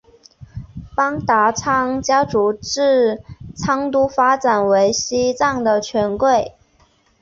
[0.95, 3.21] 邦达仓家族自
[3.55, 6.55] 昌都发展为西藏的权贵。